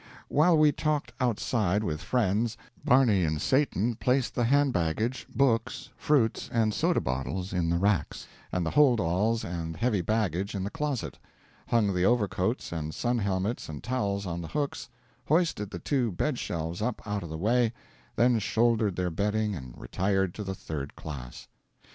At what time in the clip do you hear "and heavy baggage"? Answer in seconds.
9.45-10.55